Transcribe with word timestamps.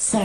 City. 0.00 0.24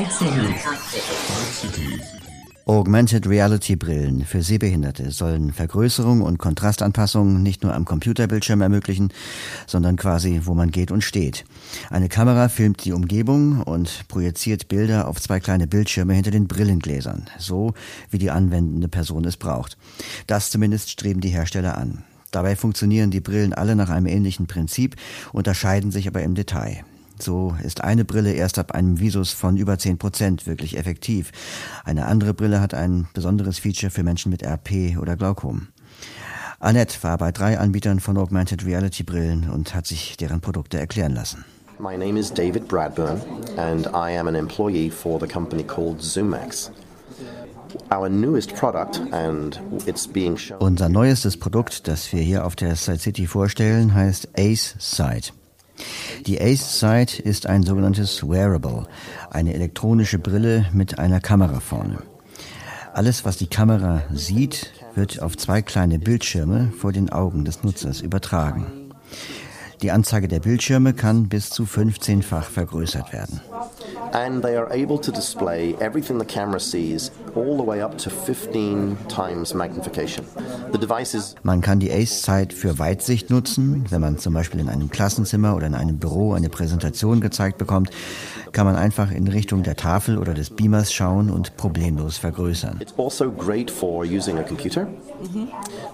Augmented 2.66 3.28
Reality 3.28 3.76
Brillen 3.76 4.24
für 4.24 4.42
Sehbehinderte 4.42 5.12
sollen 5.12 5.52
Vergrößerung 5.52 6.22
und 6.22 6.38
Kontrastanpassung 6.38 7.44
nicht 7.44 7.62
nur 7.62 7.74
am 7.74 7.84
Computerbildschirm 7.84 8.62
ermöglichen, 8.62 9.12
sondern 9.68 9.98
quasi, 9.98 10.42
wo 10.46 10.54
man 10.54 10.72
geht 10.72 10.92
und 10.92 11.04
steht. 11.04 11.44
Eine 11.90 12.08
Kamera 12.08 12.48
filmt 12.48 12.86
die 12.86 12.94
Umgebung 12.94 13.64
und 13.64 14.08
projiziert 14.08 14.70
Bilder 14.70 15.10
auf 15.10 15.20
zwei 15.20 15.42
kleine 15.42 15.68
Bildschirme 15.68 16.14
hinter 16.14 16.32
den 16.32 16.48
Brillengläsern, 16.48 17.26
so 17.38 17.74
wie 18.10 18.18
die 18.18 18.32
anwendende 18.32 18.88
Person 18.88 19.26
es 19.26 19.36
braucht. 19.36 19.78
Das 20.26 20.52
zumindest 20.52 20.90
streben 20.90 21.20
die 21.20 21.30
Hersteller 21.30 21.78
an. 21.78 22.06
Dabei 22.32 22.56
funktionieren 22.56 23.12
die 23.12 23.20
Brillen 23.20 23.54
alle 23.54 23.76
nach 23.76 23.90
einem 23.90 24.08
ähnlichen 24.08 24.48
Prinzip, 24.48 24.96
unterscheiden 25.34 25.92
sich 25.92 26.08
aber 26.08 26.24
im 26.24 26.34
Detail. 26.34 26.86
So 27.20 27.56
ist 27.64 27.84
eine 27.84 28.06
Brille 28.06 28.34
erst 28.34 28.60
ab 28.60 28.74
einem 28.74 29.00
Visus 29.00 29.32
von 29.32 29.58
über 29.58 29.78
10 29.78 29.98
Prozent 29.98 30.48
wirklich 30.48 30.78
effektiv. 30.78 31.32
Eine 31.84 32.06
andere 32.06 32.34
Brille 32.34 32.60
hat 32.62 32.74
ein 32.74 33.08
besonderes 33.14 33.60
Feature 33.60 33.90
für 33.90 34.04
Menschen 34.04 34.32
mit 34.32 34.44
RP 34.44 34.98
oder 35.00 35.16
Glaukom. 35.16 35.68
Annette 36.60 37.04
war 37.04 37.18
bei 37.18 37.32
drei 37.32 37.60
Anbietern 37.60 38.00
von 38.00 38.18
Augmented 38.18 38.66
Reality 38.66 39.04
Brillen 39.04 39.50
und 39.50 39.76
hat 39.76 39.88
sich 39.88 40.18
deren 40.18 40.42
Produkte 40.42 40.78
erklären 40.78 41.14
lassen. 41.14 41.46
My 41.78 41.98
name 41.98 42.18
is 42.18 42.32
David 42.32 42.70
Bradburn, 42.70 43.22
and 43.58 43.88
I 43.88 44.18
am 44.18 44.28
an 44.28 44.36
employee 44.36 44.90
for 44.90 45.20
the 45.20 45.28
company 45.28 45.64
called 45.64 46.00
ZoomX. 46.00 46.72
Our 47.92 48.08
newest 48.08 48.56
product, 48.56 49.02
and 49.12 49.60
it's 49.86 50.08
being 50.08 50.38
shown. 50.38 50.60
Unser 50.60 50.88
neuestes 50.88 51.38
Produkt, 51.38 51.90
das 51.90 52.14
wir 52.14 52.22
hier 52.22 52.46
auf 52.46 52.56
der 52.56 52.78
Side 52.78 53.00
City 53.00 53.28
vorstellen, 53.28 53.94
heißt 53.94 54.30
Ace 54.38 54.76
Sight. 54.80 55.34
Die 56.26 56.42
Ace 56.42 56.80
Sight 56.80 57.20
ist 57.20 57.48
ein 57.48 57.64
sogenanntes 57.64 58.28
Wearable, 58.28 58.88
eine 59.30 59.54
elektronische 59.54 60.20
Brille 60.20 60.68
mit 60.74 61.00
einer 61.00 61.20
Kamera 61.20 61.60
vorne. 61.60 62.00
Alles, 62.94 63.26
was 63.26 63.38
die 63.38 63.48
Kamera 63.48 64.04
sieht, 64.14 64.72
wird 64.96 65.22
auf 65.22 65.36
zwei 65.38 65.62
kleine 65.62 66.00
Bildschirme 66.00 66.72
vor 66.80 66.94
den 66.94 67.10
Augen 67.10 67.44
des 67.44 67.64
Nutzers 67.64 68.02
übertragen. 68.02 68.68
Die 69.82 69.92
Anzeige 69.92 70.28
der 70.28 70.40
Bildschirme 70.40 70.94
kann 70.94 71.28
bis 71.28 71.50
zu 71.50 71.64
15-fach 71.64 72.46
vergrößert 72.46 73.12
werden. 73.12 73.42
And 74.14 74.42
they 74.42 74.56
are 74.56 74.68
able 74.72 75.00
to 75.00 75.12
display 75.12 75.76
everything 75.80 76.18
the 76.20 76.26
camera 76.26 76.60
sees 76.60 77.12
all 77.36 77.58
the 77.58 77.64
way 77.64 77.82
up 77.82 77.98
to 78.00 78.10
15 78.10 78.98
times 79.08 79.54
magnification. 79.54 80.26
The 80.72 80.78
device 80.78 81.14
is 81.14 81.36
Man 81.44 81.62
kann 81.62 81.80
die 81.80 81.92
Ace-Zeit 81.92 82.54
für 82.54 82.80
Weitsicht 82.80 83.30
nutzen. 83.30 83.86
Wenn 83.90 84.02
man 84.02 84.18
zum 84.18 84.34
Beispiel 84.34 84.60
in 84.60 84.70
einem 84.70 84.90
Klassenzimmer 84.90 85.56
oder 85.56 85.68
in 85.68 85.76
einem 85.76 85.98
Büro 85.98 86.34
eine 86.34 86.50
Präsentation 86.50 87.22
gezeigt 87.22 87.58
bekommt, 87.58 87.90
kann 88.52 88.66
man 88.66 88.76
einfach 88.76 89.12
in 89.12 89.28
Richtung 89.28 89.64
der 89.64 89.76
Tafel 89.76 90.18
oder 90.18 90.34
des 90.34 90.50
Beamers 90.50 90.94
schauen 90.94 91.30
und 91.30 91.58
problemlos 91.58 92.18
vergrößern. 92.18 92.80
It's 92.82 92.94
also 92.98 93.32
great 93.32 93.70
for 93.70 94.04
using 94.04 94.38
a 94.38 94.44
computer. 94.44 94.88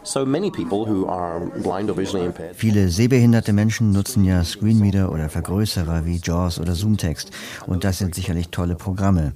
So 0.04 0.26
many 0.26 0.50
people 0.50 0.86
who 0.86 1.08
are 1.08 1.46
blind 1.62 1.90
or 1.90 1.98
visually 1.98 2.26
impaired 2.26 2.56
Viele 2.56 2.90
sehbehinderte 2.90 3.54
Menschen 3.54 3.92
nutzen 3.92 4.26
ja 4.26 4.44
Screenreader 4.44 5.12
oder 5.12 5.30
Vergrößerer 5.30 6.06
wie 6.06 6.20
JAWS 6.24 6.60
oder 6.60 6.74
Zoomtext 6.74 7.32
und 7.68 7.84
das 7.84 8.00
sind 8.00 8.16
sicherlich 8.16 8.50
tolle 8.50 8.76
Programme. 8.76 9.34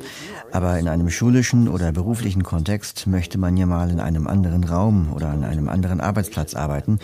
Aber 0.51 0.79
in 0.79 0.87
einem 0.87 1.09
schulischen 1.09 1.67
oder 1.67 1.91
beruflichen 1.91 2.43
Kontext 2.43 3.07
möchte 3.07 3.37
man 3.37 3.57
ja 3.57 3.65
mal 3.65 3.89
in 3.89 3.99
einem 3.99 4.27
anderen 4.27 4.63
Raum 4.63 5.11
oder 5.13 5.29
an 5.29 5.43
einem 5.43 5.69
anderen 5.69 6.01
Arbeitsplatz 6.01 6.55
arbeiten, 6.55 6.99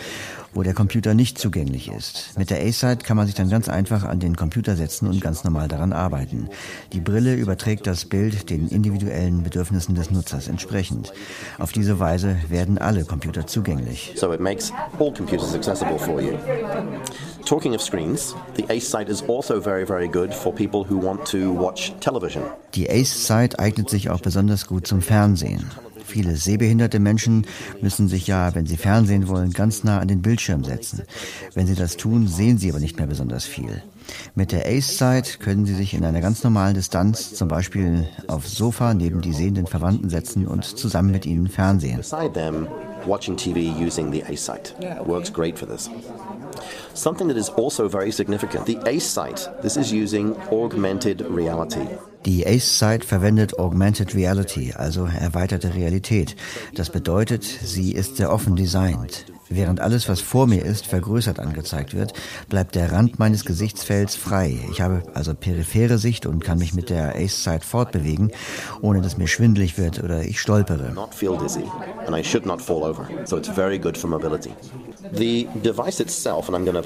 wo 0.54 0.62
der 0.62 0.74
Computer 0.74 1.14
nicht 1.14 1.38
zugänglich 1.38 1.90
ist. 1.90 2.38
Mit 2.38 2.50
der 2.50 2.60
A-Site 2.60 3.04
kann 3.04 3.16
man 3.16 3.26
sich 3.26 3.34
dann 3.34 3.48
ganz 3.48 3.68
einfach 3.68 4.04
an 4.04 4.20
den 4.20 4.36
Computer 4.36 4.76
setzen 4.76 5.08
und 5.08 5.20
ganz 5.20 5.44
normal 5.44 5.68
daran 5.68 5.92
arbeiten. 5.92 6.48
Die 6.92 7.00
Brille 7.00 7.34
überträgt 7.34 7.86
das 7.86 8.04
Bild 8.04 8.50
den 8.50 8.68
individuellen 8.68 9.42
Bedürfnissen 9.42 9.94
des 9.94 10.10
Nutzers 10.10 10.48
entsprechend. 10.48 11.12
Auf 11.58 11.72
diese 11.72 11.98
Weise 11.98 12.36
werden 12.48 12.78
alle 12.78 13.04
Computer 13.04 13.46
zugänglich. 13.46 14.12
so 14.16 14.32
it 14.32 14.40
makes 14.40 14.72
all 14.98 15.12
computers 15.12 15.54
accessible 15.54 15.98
for 15.98 16.20
you. 16.20 16.38
Talking 17.44 17.74
of 17.74 17.82
screens, 17.82 18.34
the 18.56 18.64
Ace 18.70 18.88
site 18.88 19.10
is 19.10 19.22
also 19.28 19.60
very, 19.60 19.84
very 19.84 20.08
good 20.08 20.32
for 20.32 20.52
people 20.54 20.84
who 20.88 20.96
want 20.96 21.24
to 21.26 21.52
watch 21.52 21.92
television. 22.00 22.42
Die 22.74 22.88
Ace-Site 22.88 23.58
eignet 23.58 23.90
sich 23.90 24.10
auch 24.10 24.20
besonders 24.20 24.66
gut 24.66 24.86
zum 24.86 25.02
Fernsehen. 25.02 25.70
Viele 26.12 26.36
sehbehinderte 26.36 26.98
Menschen 26.98 27.46
müssen 27.80 28.06
sich 28.06 28.26
ja, 28.26 28.54
wenn 28.54 28.66
sie 28.66 28.76
Fernsehen 28.76 29.28
wollen, 29.28 29.50
ganz 29.52 29.82
nah 29.82 29.98
an 29.98 30.08
den 30.08 30.20
Bildschirm 30.20 30.62
setzen. 30.62 31.04
Wenn 31.54 31.66
sie 31.66 31.74
das 31.74 31.96
tun, 31.96 32.28
sehen 32.28 32.58
sie 32.58 32.68
aber 32.68 32.80
nicht 32.80 32.98
mehr 32.98 33.06
besonders 33.06 33.46
viel. 33.46 33.82
Mit 34.34 34.52
der 34.52 34.66
Ace-Site 34.66 35.38
können 35.38 35.64
sie 35.64 35.74
sich 35.74 35.94
in 35.94 36.04
einer 36.04 36.20
ganz 36.20 36.44
normalen 36.44 36.74
Distanz, 36.74 37.32
zum 37.32 37.48
Beispiel 37.48 38.06
aufs 38.28 38.54
Sofa 38.54 38.92
neben 38.92 39.22
die 39.22 39.32
sehenden 39.32 39.66
Verwandten 39.66 40.10
setzen 40.10 40.46
und 40.46 40.64
zusammen 40.64 41.12
mit 41.12 41.24
ihnen 41.24 41.48
fernsehen. 41.48 41.96
Beside 41.96 42.34
them, 42.34 42.68
watching 43.06 43.34
TV 43.34 43.74
using 43.82 44.12
the 44.12 44.22
Ace 44.24 44.44
site 44.44 44.74
works 45.06 45.32
great 45.32 45.58
for 45.58 45.66
this. 45.66 45.88
Something 46.94 47.28
that 47.28 47.36
is 47.36 47.48
also 47.50 47.88
very 47.88 48.12
significant 48.12 48.66
the 48.66 48.78
Ace 48.86 49.06
site, 49.06 49.48
this 49.62 49.76
is 49.76 49.92
using 49.92 50.36
augmented 50.50 51.22
reality. 51.28 51.86
Die 52.24 52.46
Ace-Site 52.46 53.04
verwendet 53.04 53.58
Augmented 53.58 54.14
Reality, 54.14 54.72
also 54.76 55.06
erweiterte 55.06 55.74
Realität. 55.74 56.36
Das 56.72 56.88
bedeutet, 56.88 57.42
sie 57.42 57.90
ist 57.92 58.16
sehr 58.16 58.32
offen 58.32 58.54
designt. 58.54 59.26
Während 59.48 59.80
alles, 59.80 60.08
was 60.08 60.20
vor 60.20 60.46
mir 60.46 60.64
ist, 60.64 60.86
vergrößert 60.86 61.40
angezeigt 61.40 61.94
wird, 61.94 62.12
bleibt 62.48 62.76
der 62.76 62.92
Rand 62.92 63.18
meines 63.18 63.44
Gesichtsfelds 63.44 64.14
frei. 64.14 64.56
Ich 64.70 64.80
habe 64.80 65.02
also 65.14 65.34
periphere 65.34 65.98
Sicht 65.98 66.24
und 66.24 66.44
kann 66.44 66.58
mich 66.58 66.74
mit 66.74 66.90
der 66.90 67.16
Ace-Site 67.16 67.66
fortbewegen, 67.66 68.30
ohne 68.80 69.02
dass 69.02 69.18
mir 69.18 69.26
schwindelig 69.26 69.76
wird 69.76 70.02
oder 70.02 70.22
ich 70.22 70.40
stolpere. 70.40 70.92
Not 70.94 71.12
feel 71.12 71.36
dizzy, 71.36 71.64
and 72.06 72.16
I 72.16 72.22
should 72.22 72.46
not 72.46 72.62
fall 72.62 72.84
over. 72.84 73.08
So 73.24 73.36
it's 73.36 73.48
very 73.48 73.78
good 73.80 73.98
for 73.98 74.08
mobility. 74.08 74.52
The 75.12 75.48
device 75.62 76.00
itself, 76.00 76.48
and 76.48 76.56
I'm 76.56 76.64
going 76.64 76.81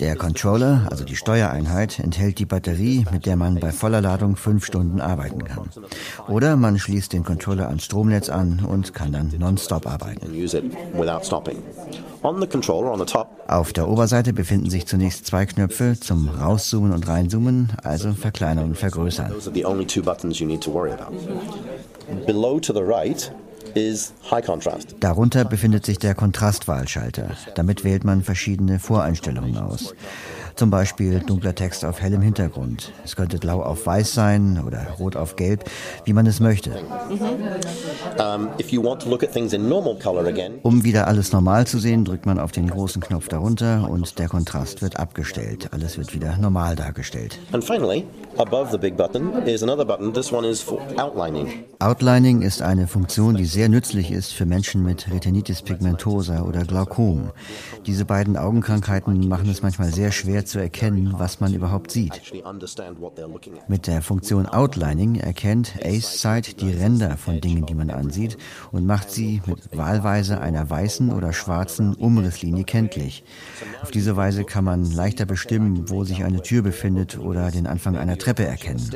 Der 0.00 0.16
Controller, 0.16 0.86
also 0.90 1.04
die 1.04 1.16
Steuereinheit, 1.16 1.98
enthält 1.98 2.38
die 2.38 2.46
Batterie, 2.46 3.04
mit 3.12 3.26
der 3.26 3.36
man 3.36 3.60
bei 3.60 3.72
voller 3.72 4.00
Ladung 4.00 4.36
fünf 4.36 4.64
Stunden 4.64 5.00
arbeiten 5.00 5.44
kann. 5.44 5.70
Oder 6.28 6.56
man 6.56 6.78
schließt 6.78 7.12
den 7.12 7.24
Controller 7.24 7.68
ans 7.68 7.84
Stromnetz 7.84 8.28
an 8.28 8.64
und 8.66 8.94
kann 8.94 9.12
dann 9.12 9.32
nonstop 9.38 9.86
arbeiten. 9.86 10.32
Auf 13.48 13.72
der 13.72 13.88
Oberseite 13.88 14.32
befinden 14.32 14.70
sich 14.70 14.86
zunächst 14.86 15.26
zwei 15.26 15.46
Knöpfe 15.46 15.98
zum 15.98 16.28
Rauszoomen 16.28 16.92
und 16.92 17.08
Reinzoomen, 17.08 17.72
also 17.82 18.12
verkleinern 18.12 18.66
und 18.66 18.78
vergrößern. 18.78 19.32
Below 22.26 22.60
to 22.60 22.72
the 22.72 22.82
right. 22.82 23.32
Darunter 25.00 25.44
befindet 25.44 25.86
sich 25.86 25.98
der 25.98 26.14
Kontrastwahlschalter. 26.14 27.36
Damit 27.54 27.84
wählt 27.84 28.04
man 28.04 28.22
verschiedene 28.22 28.78
Voreinstellungen 28.78 29.56
aus. 29.56 29.94
Zum 30.54 30.70
Beispiel 30.70 31.20
dunkler 31.20 31.54
Text 31.54 31.84
auf 31.84 32.00
hellem 32.00 32.22
Hintergrund. 32.22 32.92
Es 33.04 33.16
könnte 33.16 33.38
blau 33.38 33.62
auf 33.62 33.86
weiß 33.86 34.12
sein 34.12 34.62
oder 34.66 34.86
rot 34.98 35.16
auf 35.16 35.36
gelb, 35.36 35.64
wie 36.04 36.12
man 36.12 36.26
es 36.26 36.40
möchte. 36.40 36.72
Um, 40.62 40.84
wieder 40.84 41.08
alles 41.08 41.32
normal 41.32 41.66
zu 41.66 41.78
sehen, 41.78 42.04
drückt 42.04 42.26
man 42.26 42.38
auf 42.38 42.52
den 42.52 42.68
großen 42.68 43.00
Knopf 43.02 43.28
darunter 43.28 43.88
und 43.88 44.18
der 44.18 44.28
Kontrast 44.28 44.82
wird 44.82 44.98
abgestellt. 44.98 45.68
Alles 45.72 45.96
wird 45.98 46.12
wieder 46.14 46.36
normal 46.36 46.76
dargestellt. 46.76 47.38
and 47.52 47.64
finally, 47.64 48.06
above 48.38 48.70
the 48.70 48.78
big 48.78 48.96
button 48.96 49.32
is 49.46 49.62
another 49.62 49.84
button. 49.84 50.12
This 50.12 50.32
one 50.32 50.44
is 50.44 50.60
for 50.60 50.80
outlining. 50.98 51.64
Outlining 51.78 52.42
ist 52.42 52.62
eine 52.62 52.86
Funktion, 52.86 53.36
die 53.36 53.44
sehr 53.44 53.68
nützlich 53.68 54.10
ist 54.10 54.32
für 54.32 54.46
Menschen 54.46 54.82
mit 54.82 55.10
Retinitis 55.10 55.62
pigmentosa 55.62 56.42
oder 56.42 56.64
Glaukom. 56.64 57.30
Diese 57.86 58.04
beiden 58.04 58.36
Augenkrankheiten 58.36 59.28
machen 59.28 59.48
es 59.48 59.62
manchmal 59.62 59.92
sehr 59.92 60.12
schwer 60.12 60.41
zu 60.44 60.58
erkennen, 60.58 61.14
was 61.16 61.40
man 61.40 61.54
überhaupt 61.54 61.90
sieht. 61.90 62.20
Mit 63.68 63.86
der 63.86 64.02
Funktion 64.02 64.46
Outlining 64.46 65.16
erkennt 65.16 65.74
Ace-Sight 65.82 66.60
die 66.60 66.72
Ränder 66.72 67.16
von 67.16 67.40
Dingen, 67.40 67.66
die 67.66 67.74
man 67.74 67.90
ansieht 67.90 68.36
und 68.70 68.86
macht 68.86 69.10
sie 69.10 69.42
mit 69.46 69.76
wahlweise 69.76 70.40
einer 70.40 70.68
weißen 70.68 71.12
oder 71.12 71.32
schwarzen 71.32 71.94
Umrisslinie 71.94 72.64
kenntlich. 72.64 73.24
Auf 73.82 73.90
diese 73.90 74.16
Weise 74.16 74.44
kann 74.44 74.64
man 74.64 74.90
leichter 74.90 75.26
bestimmen, 75.26 75.88
wo 75.90 76.04
sich 76.04 76.24
eine 76.24 76.42
Tür 76.42 76.62
befindet 76.62 77.18
oder 77.18 77.50
den 77.50 77.66
Anfang 77.66 77.96
einer 77.96 78.18
Treppe 78.18 78.44
erkennen. 78.44 78.90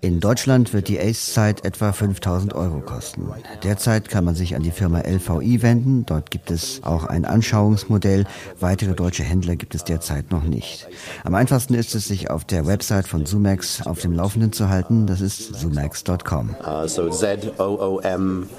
In 0.00 0.20
Deutschland 0.20 0.72
wird 0.72 0.88
die 0.88 1.00
Ace-Zeit 1.00 1.64
etwa 1.64 1.92
5000 1.92 2.54
Euro 2.54 2.80
kosten. 2.80 3.28
Derzeit 3.62 4.07
kann 4.08 4.24
man 4.24 4.34
sich 4.34 4.56
an 4.56 4.62
die 4.62 4.70
Firma 4.70 5.00
LVI 5.00 5.62
wenden. 5.62 6.06
Dort 6.06 6.30
gibt 6.30 6.50
es 6.50 6.82
auch 6.82 7.04
ein 7.04 7.24
Anschauungsmodell. 7.24 8.24
Weitere 8.60 8.94
deutsche 8.94 9.22
Händler 9.22 9.56
gibt 9.56 9.74
es 9.74 9.84
derzeit 9.84 10.30
noch 10.30 10.44
nicht. 10.44 10.88
Am 11.24 11.34
einfachsten 11.34 11.74
ist 11.74 11.94
es, 11.94 12.08
sich 12.08 12.30
auf 12.30 12.44
der 12.44 12.66
Website 12.66 13.06
von 13.06 13.26
Sumax 13.26 13.86
auf 13.86 14.00
dem 14.00 14.12
Laufenden 14.12 14.52
zu 14.52 14.68
halten. 14.68 15.06
Das 15.06 15.20
ist 15.20 15.54
sumax.com. 15.54 16.56
Uh, 16.66 16.86
so 16.86 17.08
Z-O-O-M-A-X.com. 17.08 18.52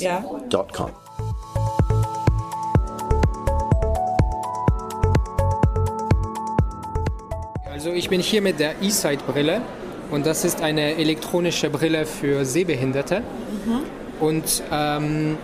Ja. 0.00 0.24
Also 7.72 7.92
ich 7.92 8.08
bin 8.08 8.20
hier 8.20 8.42
mit 8.42 8.58
der 8.58 8.82
E-Sight-Brille 8.82 9.60
und 10.10 10.26
das 10.26 10.44
ist 10.44 10.62
eine 10.62 10.96
elektronische 10.96 11.70
Brille 11.70 12.06
für 12.06 12.44
Sehbehinderte. 12.44 13.20
Mhm. 13.20 14.05
Und 14.20 14.62
ähm, 14.72 15.36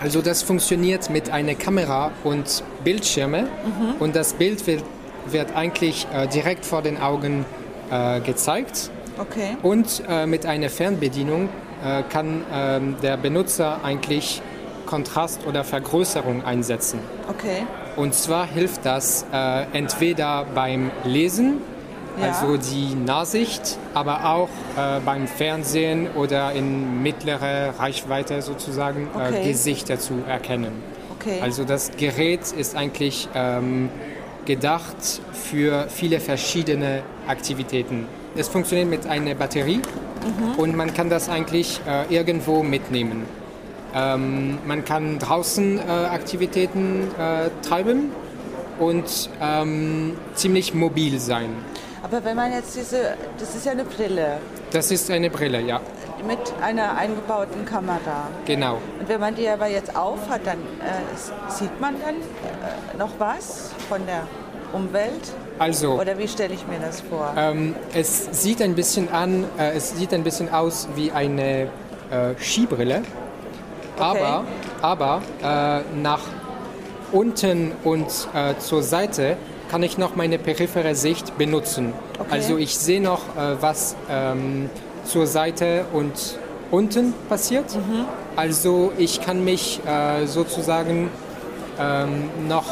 also 0.00 0.22
das 0.22 0.42
funktioniert 0.42 1.10
mit 1.10 1.30
einer 1.30 1.54
Kamera 1.54 2.12
und 2.22 2.62
Bildschirme 2.84 3.42
mhm. 3.42 3.94
und 3.98 4.14
das 4.14 4.34
Bild 4.34 4.66
wird, 4.66 4.84
wird 5.26 5.54
eigentlich 5.56 6.06
äh, 6.12 6.28
direkt 6.28 6.64
vor 6.64 6.82
den 6.82 6.98
Augen 6.98 7.44
äh, 7.90 8.20
gezeigt. 8.20 8.90
Okay. 9.18 9.56
Und 9.62 10.02
äh, 10.08 10.26
mit 10.26 10.46
einer 10.46 10.70
Fernbedienung 10.70 11.48
äh, 11.84 12.02
kann 12.08 12.44
ähm, 12.52 12.96
der 13.02 13.16
Benutzer 13.16 13.80
eigentlich 13.82 14.40
Kontrast 14.86 15.46
oder 15.46 15.64
Vergrößerung 15.64 16.44
einsetzen. 16.44 17.00
Okay. 17.28 17.66
Und 17.96 18.14
zwar 18.14 18.46
hilft 18.46 18.86
das 18.86 19.26
äh, 19.32 19.64
entweder 19.72 20.46
beim 20.54 20.90
Lesen, 21.04 21.58
ja. 22.20 22.28
also 22.28 22.56
die 22.56 22.94
Nachsicht, 22.94 23.78
aber 23.94 24.24
auch 24.24 24.48
äh, 24.76 25.00
beim 25.04 25.26
Fernsehen 25.26 26.08
oder 26.14 26.52
in 26.52 27.02
mittlerer 27.02 27.78
Reichweite 27.78 28.42
sozusagen 28.42 29.08
äh, 29.14 29.28
okay. 29.28 29.48
Gesichter 29.48 29.98
zu 29.98 30.14
erkennen. 30.26 30.72
Okay. 31.18 31.40
Also 31.42 31.64
das 31.64 31.90
Gerät 31.96 32.52
ist 32.52 32.76
eigentlich 32.76 33.28
ähm, 33.34 33.90
gedacht 34.44 35.20
für 35.32 35.88
viele 35.88 36.20
verschiedene 36.20 37.02
Aktivitäten. 37.26 38.06
Es 38.36 38.48
funktioniert 38.48 38.88
mit 38.88 39.06
einer 39.06 39.34
Batterie 39.34 39.78
mhm. 39.78 40.58
und 40.58 40.76
man 40.76 40.94
kann 40.94 41.10
das 41.10 41.28
eigentlich 41.28 41.80
äh, 41.86 42.14
irgendwo 42.14 42.62
mitnehmen. 42.62 43.24
Ähm, 43.94 44.58
man 44.66 44.84
kann 44.84 45.18
draußen 45.18 45.78
äh, 45.78 45.82
Aktivitäten 45.82 47.08
äh, 47.18 47.50
treiben 47.66 48.10
und 48.78 49.30
ähm, 49.40 50.16
ziemlich 50.34 50.74
mobil 50.74 51.18
sein. 51.18 51.50
Aber 52.02 52.24
wenn 52.24 52.36
man 52.36 52.52
jetzt 52.52 52.76
diese, 52.76 53.14
das 53.38 53.54
ist 53.54 53.66
ja 53.66 53.72
eine 53.72 53.84
Brille. 53.84 54.38
Das 54.70 54.90
ist 54.90 55.10
eine 55.10 55.30
Brille, 55.30 55.60
ja. 55.60 55.80
Mit 56.26 56.38
einer 56.62 56.96
eingebauten 56.96 57.64
Kamera. 57.64 58.28
Genau. 58.44 58.78
Und 59.00 59.08
wenn 59.08 59.20
man 59.20 59.34
die 59.34 59.48
aber 59.48 59.66
jetzt 59.68 59.94
auf 59.96 60.28
hat, 60.28 60.46
dann 60.46 60.58
äh, 60.58 61.50
sieht 61.50 61.80
man 61.80 61.94
dann 62.00 62.16
äh, 62.16 62.96
noch 62.98 63.10
was 63.18 63.70
von 63.88 64.04
der 64.06 64.26
Umwelt? 64.72 65.32
Also, 65.58 66.00
Oder 66.00 66.18
wie 66.18 66.28
stelle 66.28 66.54
ich 66.54 66.66
mir 66.66 66.78
das 66.78 67.00
vor? 67.00 67.32
Ähm, 67.36 67.74
es 67.94 68.42
sieht 68.42 68.62
ein 68.62 68.74
bisschen 68.74 69.10
an, 69.12 69.44
äh, 69.58 69.72
es 69.76 69.96
sieht 69.96 70.12
ein 70.12 70.22
bisschen 70.22 70.52
aus 70.52 70.88
wie 70.94 71.10
eine 71.10 71.68
äh, 72.10 72.34
Skibrille, 72.38 73.02
okay. 73.96 74.22
aber, 74.22 74.44
aber 74.82 75.22
äh, 75.42 76.00
nach 76.00 76.20
unten 77.12 77.72
und 77.84 78.28
äh, 78.34 78.56
zur 78.58 78.82
Seite 78.82 79.36
kann 79.68 79.82
ich 79.82 79.98
noch 79.98 80.16
meine 80.16 80.38
periphere 80.38 80.94
Sicht 80.94 81.36
benutzen. 81.38 81.92
Okay. 82.18 82.28
Also 82.30 82.56
ich 82.56 82.76
sehe 82.76 83.00
noch, 83.00 83.20
äh, 83.36 83.56
was 83.60 83.96
ähm, 84.10 84.70
zur 85.04 85.26
Seite 85.26 85.84
und 85.92 86.38
unten 86.70 87.14
passiert. 87.28 87.74
Mhm. 87.74 88.04
Also 88.36 88.92
ich 88.98 89.20
kann 89.20 89.44
mich 89.44 89.80
äh, 89.86 90.26
sozusagen 90.26 91.10
ähm, 91.78 92.30
noch 92.48 92.66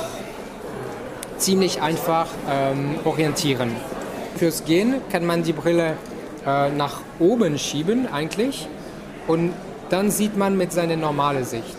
ziemlich 1.38 1.82
einfach 1.82 2.26
ähm, 2.50 2.96
orientieren. 3.04 3.70
Fürs 4.37 4.64
Gehen 4.64 4.96
kann 5.10 5.25
man 5.25 5.42
die 5.42 5.52
Brille 5.52 5.94
äh, 6.46 6.70
nach 6.70 7.00
oben 7.19 7.58
schieben 7.58 8.06
eigentlich 8.12 8.69
und 9.26 9.52
dann 9.90 10.10
sieht 10.10 10.37
man 10.37 10.56
mit 10.56 10.72
seiner 10.72 10.96
normalen 10.96 11.44
Sicht. 11.44 11.76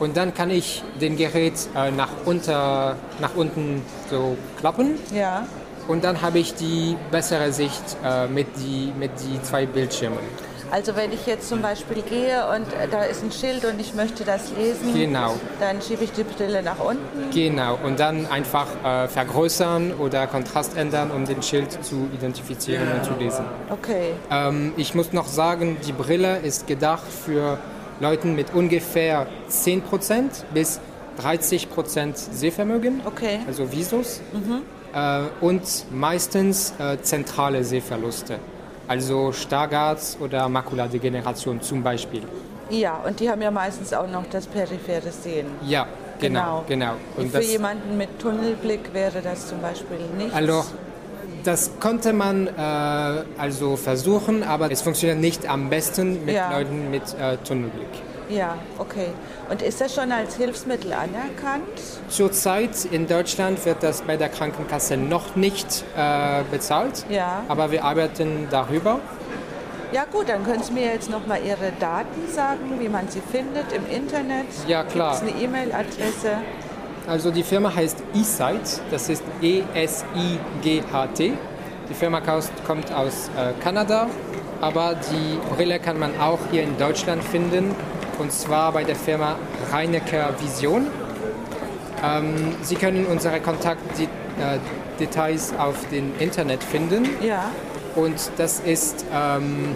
Und 0.00 0.16
dann 0.16 0.34
kann 0.34 0.50
ich 0.50 0.82
den 1.00 1.16
Gerät 1.16 1.52
äh, 1.76 1.90
nach, 1.90 2.08
unter, 2.24 2.96
nach 3.20 3.36
unten 3.36 3.82
so 4.10 4.36
klappen. 4.58 4.98
Ja. 5.14 5.46
Und 5.88 6.04
dann 6.04 6.22
habe 6.22 6.38
ich 6.38 6.54
die 6.54 6.96
bessere 7.10 7.52
Sicht 7.52 7.82
äh, 8.04 8.26
mit, 8.26 8.46
die, 8.56 8.92
mit 8.98 9.10
die 9.20 9.42
zwei 9.42 9.66
Bildschirmen. 9.66 10.18
Also 10.70 10.94
wenn 10.94 11.12
ich 11.12 11.26
jetzt 11.26 11.48
zum 11.48 11.62
Beispiel 11.62 12.02
gehe 12.02 12.46
und 12.46 12.72
äh, 12.72 12.86
da 12.90 13.02
ist 13.02 13.24
ein 13.24 13.32
Schild 13.32 13.64
und 13.64 13.80
ich 13.80 13.94
möchte 13.94 14.24
das 14.24 14.52
lesen, 14.56 14.94
genau. 14.94 15.34
dann 15.58 15.82
schiebe 15.82 16.04
ich 16.04 16.12
die 16.12 16.22
Brille 16.22 16.62
nach 16.62 16.78
unten. 16.78 17.30
Genau, 17.34 17.76
und 17.84 17.98
dann 17.98 18.26
einfach 18.26 18.68
äh, 18.84 19.08
vergrößern 19.08 19.94
oder 19.94 20.28
Kontrast 20.28 20.76
ändern, 20.76 21.10
um 21.10 21.26
den 21.26 21.42
Schild 21.42 21.72
zu 21.84 22.08
identifizieren 22.14 22.86
ja. 22.88 22.94
und 22.94 23.04
zu 23.04 23.12
lesen. 23.18 23.44
Okay. 23.68 24.12
Ähm, 24.30 24.72
ich 24.76 24.94
muss 24.94 25.12
noch 25.12 25.26
sagen, 25.26 25.76
die 25.86 25.92
Brille 25.92 26.38
ist 26.38 26.68
gedacht 26.68 27.06
für 27.24 27.58
Leute 28.00 28.26
mit 28.26 28.54
ungefähr 28.54 29.26
10% 29.50 30.44
bis 30.52 30.80
30% 31.22 32.14
Sehvermögen, 32.14 33.02
okay. 33.04 33.40
also 33.46 33.70
Visus, 33.70 34.20
mhm. 34.32 34.62
äh, 34.94 35.22
und 35.40 35.62
meistens 35.92 36.74
äh, 36.78 37.00
zentrale 37.02 37.62
Sehverluste 37.62 38.38
also 38.90 39.30
Stargardt 39.30 40.16
oder 40.18 40.48
Makuladegeneration 40.48 41.62
zum 41.62 41.80
Beispiel. 41.80 42.22
Ja, 42.70 42.96
und 43.06 43.20
die 43.20 43.30
haben 43.30 43.40
ja 43.40 43.52
meistens 43.52 43.92
auch 43.92 44.08
noch 44.08 44.24
das 44.28 44.48
periphere 44.48 45.12
Sehen. 45.12 45.46
Ja, 45.64 45.86
genau, 46.18 46.64
genau. 46.66 46.94
genau. 47.16 47.22
Und, 47.22 47.30
für 47.30 47.40
jemanden 47.40 47.96
mit 47.96 48.18
Tunnelblick 48.18 48.92
wäre 48.92 49.22
das 49.22 49.46
zum 49.46 49.62
Beispiel 49.62 49.98
nicht. 50.18 50.34
Also, 50.34 50.64
das 51.44 51.70
konnte 51.80 52.12
man 52.12 52.46
äh, 52.46 52.50
also 53.38 53.76
versuchen, 53.76 54.42
aber 54.42 54.70
es 54.70 54.82
funktioniert 54.82 55.18
nicht 55.18 55.48
am 55.48 55.70
besten 55.70 56.24
mit 56.24 56.34
ja. 56.34 56.50
Leuten 56.50 56.90
mit 56.90 57.02
äh, 57.14 57.36
Tunnelblick. 57.38 57.88
Ja, 58.28 58.56
okay. 58.78 59.08
Und 59.50 59.60
ist 59.60 59.80
das 59.80 59.94
schon 59.94 60.12
als 60.12 60.36
Hilfsmittel 60.36 60.92
anerkannt? 60.92 61.64
Zurzeit 62.08 62.84
in 62.84 63.08
Deutschland 63.08 63.64
wird 63.66 63.82
das 63.82 64.02
bei 64.02 64.16
der 64.16 64.28
Krankenkasse 64.28 64.96
noch 64.96 65.34
nicht 65.34 65.84
äh, 65.96 66.42
bezahlt. 66.50 67.04
Ja. 67.08 67.42
Aber 67.48 67.72
wir 67.72 67.84
arbeiten 67.84 68.46
darüber. 68.50 69.00
Ja 69.92 70.04
gut, 70.04 70.28
dann 70.28 70.44
können 70.44 70.62
Sie 70.62 70.72
mir 70.72 70.84
jetzt 70.84 71.10
noch 71.10 71.26
mal 71.26 71.40
Ihre 71.44 71.72
Daten 71.80 72.32
sagen, 72.32 72.78
wie 72.78 72.88
man 72.88 73.08
sie 73.08 73.20
findet 73.20 73.72
im 73.72 73.84
Internet. 73.90 74.46
Ja 74.68 74.84
klar. 74.84 75.18
Gibt 75.20 75.32
eine 75.32 75.42
E-Mail-Adresse? 75.42 76.38
Also 77.10 77.30
die 77.32 77.42
Firma 77.42 77.74
heißt 77.74 77.98
eSight, 78.14 78.80
das 78.92 79.08
ist 79.08 79.24
E-S-I-G-H-T. 79.42 81.32
Die 81.88 81.94
Firma 81.94 82.20
kommt 82.64 82.92
aus 82.92 83.28
äh, 83.36 83.52
Kanada, 83.60 84.06
aber 84.60 84.94
die 84.94 85.36
Brille 85.56 85.80
kann 85.80 85.98
man 85.98 86.12
auch 86.20 86.38
hier 86.52 86.62
in 86.62 86.78
Deutschland 86.78 87.24
finden 87.24 87.74
und 88.20 88.30
zwar 88.30 88.70
bei 88.70 88.84
der 88.84 88.94
Firma 88.94 89.34
Reinecker 89.72 90.32
Vision. 90.40 90.86
Ähm, 92.04 92.54
Sie 92.62 92.76
können 92.76 93.06
unsere 93.06 93.40
Kontaktdetails 93.40 95.52
auf 95.58 95.88
dem 95.88 96.12
Internet 96.20 96.62
finden. 96.62 97.08
Ja. 97.20 97.50
Und 97.96 98.30
das 98.36 98.60
ist 98.60 99.04
ähm, 99.12 99.74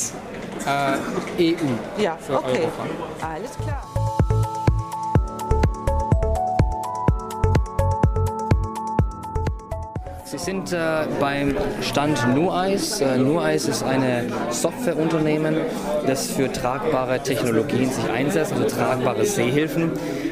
äh, 0.65 1.53
EU. 1.53 1.55
Ja, 2.01 2.17
okay. 2.29 2.59
Europa. 2.61 2.85
Alles 3.21 3.51
klar. 3.57 4.04
Sie 10.37 10.43
sind 10.43 10.73
äh, 10.73 11.07
beim 11.21 11.55
Stand 11.79 12.35
NuEis. 12.35 12.99
Äh, 12.99 13.17
NuEis 13.17 13.69
ist 13.69 13.83
ein 13.83 14.03
Softwareunternehmen, 14.49 15.55
das 16.05 16.29
für 16.29 16.51
tragbare 16.51 17.23
Technologien 17.23 17.89
sich 17.89 18.09
einsetzt, 18.09 18.51
also 18.51 18.65
tragbare 18.65 19.23
Sehhilfen. 19.23 19.91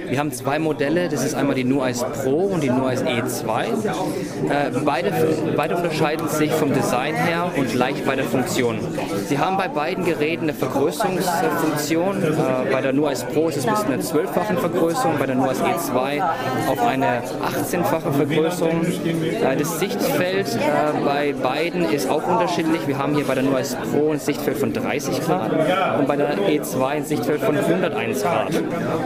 Wir 0.09 0.19
haben 0.19 0.31
zwei 0.31 0.59
Modelle, 0.59 1.09
das 1.09 1.23
ist 1.23 1.35
einmal 1.35 1.55
die 1.55 1.63
NuEyes 1.63 2.03
Pro 2.03 2.45
und 2.45 2.61
die 2.61 2.69
NuEyes 2.69 3.03
E2. 3.03 3.63
Äh, 3.63 4.71
beide, 4.83 5.11
beide 5.55 5.75
unterscheiden 5.75 6.27
sich 6.27 6.51
vom 6.51 6.73
Design 6.73 7.15
her 7.15 7.51
und 7.55 7.73
leicht 7.73 8.05
bei 8.05 8.15
der 8.15 8.25
Funktion. 8.25 8.79
Sie 9.27 9.39
haben 9.39 9.57
bei 9.57 9.67
beiden 9.67 10.05
Geräten 10.05 10.43
eine 10.43 10.53
Vergrößerungsfunktion. 10.53 12.23
Äh, 12.23 12.71
bei 12.71 12.81
der 12.81 12.93
NuEyes 12.93 13.23
Pro 13.23 13.49
ist 13.49 13.57
es 13.57 13.65
bis 13.65 13.83
eine 13.83 13.97
12-fache 13.97 14.57
Vergrößerung, 14.57 15.17
bei 15.17 15.25
der 15.25 15.35
NuEyes 15.35 15.61
E2 15.61 16.21
auf 16.69 16.81
eine 16.85 17.21
18-fache 17.21 18.11
Vergrößerung. 18.11 18.85
Äh, 18.85 19.55
das 19.57 19.79
Sichtfeld 19.79 20.57
bei 21.05 21.33
beiden 21.33 21.85
ist 21.85 22.09
auch 22.09 22.27
unterschiedlich. 22.27 22.87
Wir 22.87 22.97
haben 22.97 23.15
hier 23.15 23.25
bei 23.25 23.35
der 23.35 23.43
NuEyes 23.43 23.77
Pro 23.91 24.11
ein 24.11 24.19
Sichtfeld 24.19 24.57
von 24.57 24.73
30 24.73 25.21
Grad 25.21 25.51
und 25.97 26.07
bei 26.07 26.15
der 26.15 26.37
E2 26.37 26.85
ein 26.85 27.05
Sichtfeld 27.05 27.41
von 27.41 27.57
101 27.57 28.21
Grad. 28.21 28.49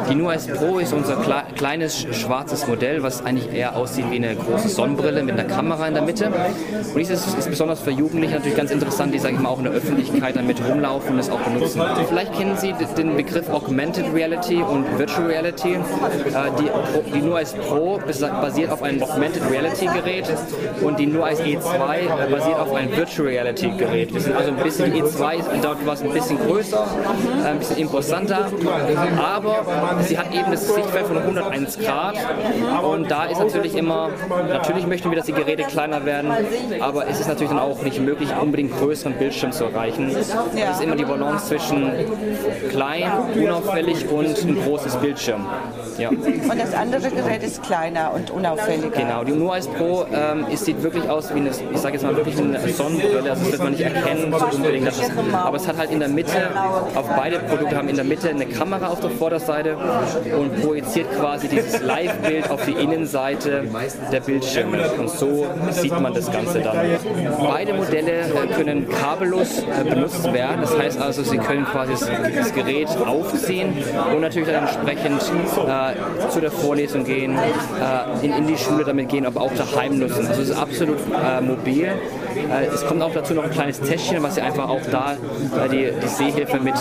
Die 0.09 0.15
NuEyes 0.15 0.47
Pro 0.47 0.79
ist 0.79 0.86
ist 0.87 0.93
unser 0.93 1.17
kleines 1.55 2.07
schwarzes 2.13 2.65
Modell, 2.67 3.03
was 3.03 3.25
eigentlich 3.25 3.51
eher 3.53 3.75
aussieht 3.75 4.05
wie 4.09 4.15
eine 4.15 4.35
große 4.35 4.69
Sonnenbrille 4.69 5.21
mit 5.23 5.37
einer 5.37 5.43
Kamera 5.43 5.87
in 5.87 5.93
der 5.93 6.03
Mitte. 6.03 6.27
Und 6.27 6.97
dieses 6.97 7.27
ist 7.33 7.49
besonders 7.49 7.81
für 7.81 7.91
Jugendliche 7.91 8.35
natürlich 8.35 8.55
ganz 8.55 8.71
interessant, 8.71 9.13
die, 9.13 9.19
sage 9.19 9.35
ich 9.35 9.39
mal, 9.41 9.49
auch 9.49 9.57
in 9.57 9.65
der 9.65 9.73
Öffentlichkeit 9.73 10.35
damit 10.35 10.57
rumlaufen 10.65 11.13
und 11.13 11.19
es 11.19 11.29
auch 11.29 11.39
benutzen. 11.39 11.81
Vielleicht 12.07 12.33
kennen 12.33 12.55
Sie 12.57 12.73
den 12.97 13.17
Begriff 13.17 13.49
Augmented 13.49 14.05
Reality 14.13 14.61
und 14.63 14.85
Virtual 14.97 15.27
Reality. 15.27 15.73
Äh, 15.73 15.79
die, 16.59 17.11
die 17.13 17.21
NUICE 17.21 17.53
Pro 17.67 17.99
basiert 18.41 18.71
auf 18.71 18.81
einem 18.81 19.03
Augmented 19.03 19.43
Reality 19.51 19.87
Gerät 19.87 20.33
und 20.81 20.99
die 20.99 21.07
NUICE 21.07 21.41
E2 21.41 22.29
basiert 22.29 22.59
auf 22.59 22.73
einem 22.73 22.95
Virtual 22.95 23.27
Reality 23.27 23.71
Gerät. 23.77 24.13
Wir 24.13 24.21
sind 24.21 24.35
also 24.35 24.51
ein 24.51 24.57
bisschen, 24.57 24.93
die 24.93 25.03
E2 25.03 25.41
dort 25.61 25.85
war 25.85 25.93
es 25.93 26.01
ein 26.01 26.11
bisschen 26.11 26.39
größer, 26.39 26.85
äh, 27.43 27.47
ein 27.47 27.59
bisschen 27.59 27.77
imposanter, 27.77 28.49
aber 29.17 29.65
sie 30.03 30.17
hat 30.17 30.33
eben 30.33 30.51
das 30.51 30.76
Sichtfeld 30.77 31.07
von 31.07 31.17
101 31.17 31.79
Grad 31.79 32.15
und 32.83 33.09
da 33.09 33.25
ist 33.25 33.39
natürlich 33.39 33.75
immer, 33.75 34.09
natürlich 34.47 34.85
möchten 34.85 35.09
wir, 35.09 35.17
dass 35.17 35.25
die 35.25 35.33
Geräte 35.33 35.63
kleiner 35.63 36.05
werden, 36.05 36.31
aber 36.79 37.07
es 37.07 37.19
ist 37.19 37.27
natürlich 37.27 37.49
dann 37.49 37.59
auch 37.59 37.81
nicht 37.81 37.99
möglich, 37.99 38.29
unbedingt 38.39 38.77
größeren 38.77 39.13
Bildschirm 39.13 39.51
zu 39.51 39.65
erreichen. 39.65 40.09
Es 40.09 40.29
ist 40.29 40.81
immer 40.81 40.95
die 40.95 41.05
Balance 41.05 41.47
zwischen 41.47 41.91
klein, 42.69 43.11
unauffällig 43.35 44.07
und 44.09 44.37
ein 44.43 44.63
großes 44.63 44.97
Bildschirm. 44.97 45.45
Ja. 45.97 46.09
Und 46.09 46.59
das 46.59 46.73
andere 46.73 47.09
Gerät 47.09 47.43
ist 47.43 47.63
kleiner 47.63 48.13
und 48.13 48.31
unauffälliger. 48.31 48.89
Genau, 48.89 49.23
die 49.23 49.31
Nuice 49.31 49.67
Pro 49.67 50.05
ähm, 50.13 50.45
es 50.51 50.65
sieht 50.65 50.81
wirklich 50.83 51.09
aus 51.09 51.33
wie 51.33 51.39
eine, 51.39 51.49
ich 51.49 51.79
sage 51.79 51.95
jetzt 51.95 52.03
mal 52.03 52.15
wirklich 52.15 52.37
eine 52.37 52.59
Sonnenbrille, 52.69 53.29
also 53.29 53.43
das 53.43 53.51
wird 53.51 53.63
man 53.63 53.71
nicht 53.71 53.81
erkennen 53.81 54.33
unbedingt. 54.33 54.87
Es, 54.87 55.01
aber 55.33 55.57
es 55.57 55.67
hat 55.67 55.77
halt 55.77 55.91
in 55.91 55.99
der 55.99 56.09
Mitte, 56.09 56.49
auf 56.95 57.07
beide 57.15 57.39
Produkte 57.39 57.75
haben 57.75 57.89
in 57.89 57.95
der 57.95 58.05
Mitte 58.05 58.29
eine 58.29 58.45
Kamera 58.45 58.87
auf 58.87 58.99
der 58.99 59.11
Vorderseite 59.11 59.77
und 60.37 60.61
projiziert 60.61 61.07
quasi 61.19 61.47
dieses 61.47 61.81
Live-Bild 61.81 62.49
auf 62.49 62.65
die 62.65 62.71
Innenseite 62.71 63.63
der 64.11 64.19
Bildschirme. 64.19 64.89
Und 64.97 65.09
so 65.09 65.45
sieht 65.71 65.99
man 65.99 66.13
das 66.13 66.31
Ganze 66.31 66.59
dann. 66.59 66.77
Beide 67.39 67.73
Modelle 67.73 68.21
äh, 68.21 68.47
können 68.55 68.87
kabellos 68.89 69.59
äh, 69.59 69.83
benutzt 69.83 70.31
werden. 70.33 70.61
Das 70.61 70.77
heißt 70.77 71.01
also, 71.01 71.23
Sie 71.23 71.37
können 71.37 71.65
quasi 71.65 71.93
das, 71.93 72.53
Gerät 72.53 72.87
aufziehen 73.05 73.73
und 74.13 74.21
natürlich 74.21 74.49
dann 74.49 74.63
entsprechend 74.63 75.21
äh, 75.67 75.86
zu 76.29 76.39
der 76.41 76.51
Vorlesung 76.51 77.03
gehen, 77.03 77.37
äh, 77.37 78.25
in, 78.25 78.33
in, 78.33 78.47
die 78.47 78.57
Schule 78.57 78.83
damit 78.83 79.09
gehen, 79.09 79.25
aber 79.25 79.41
auch 79.41 79.53
daheim 79.53 79.99
nutzen. 79.99 80.27
Also 80.27 80.41
es 80.41 80.49
ist 80.49 80.57
absolut 80.57 80.97
äh, 80.99 81.41
mobil. 81.41 81.85
Äh, 81.85 82.65
es 82.73 82.85
kommt 82.85 83.01
auch 83.01 83.13
dazu 83.13 83.33
noch 83.33 83.43
ein 83.43 83.51
kleines 83.51 83.79
Täschchen, 83.79 84.21
was 84.21 84.35
Sie 84.35 84.41
einfach 84.41 84.69
auch 84.69 84.81
da 84.91 85.15
die, 85.71 85.91
die 86.01 86.07
Sehhilfe 86.07 86.59
mit 86.59 86.75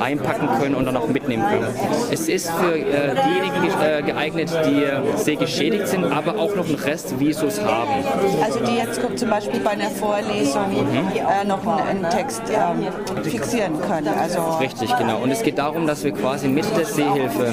einpacken 0.00 0.48
können 0.60 0.74
und 0.74 0.86
dann 0.86 0.96
auch 0.96 1.08
mitnehmen 1.08 1.44
können. 1.48 1.66
Es 2.10 2.28
ist 2.28 2.50
für 2.50 2.72
diejenigen 2.72 4.06
geeignet, 4.06 4.50
die 4.66 4.84
sehgeschädigt 5.16 5.88
sind, 5.88 6.04
aber 6.04 6.38
auch 6.38 6.54
noch 6.54 6.66
einen 6.66 6.76
Rest 6.76 7.18
Visus 7.18 7.60
haben. 7.60 8.04
Also 8.42 8.60
die 8.60 8.76
jetzt 8.76 9.00
zum 9.18 9.30
Beispiel 9.30 9.60
bei 9.60 9.70
einer 9.70 9.90
Vorlesung 9.90 10.70
mhm. 10.70 11.48
noch 11.48 11.66
einen, 11.66 12.04
einen 12.04 12.10
Text 12.10 12.42
ähm, 12.50 13.22
fixieren 13.22 13.80
können. 13.80 14.08
Also 14.20 14.40
Richtig, 14.60 14.96
genau. 14.96 15.18
Und 15.18 15.30
es 15.30 15.42
geht 15.42 15.58
darum, 15.58 15.86
dass 15.86 16.04
wir 16.04 16.12
quasi 16.12 16.48
mit 16.48 16.64
der 16.76 16.86
Sehhilfe 16.86 17.52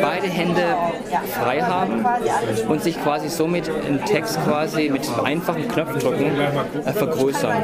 beide 0.00 0.26
Hände 0.26 0.39
frei 1.40 1.60
haben 1.60 2.04
und 2.68 2.82
sich 2.82 3.02
quasi 3.02 3.28
somit 3.28 3.68
einen 3.68 4.04
Text 4.04 4.38
quasi 4.44 4.90
mit 4.90 5.08
einfachen 5.22 5.68
Knopfdrücken 5.68 6.32
äh, 6.84 6.92
vergrößern 6.92 7.62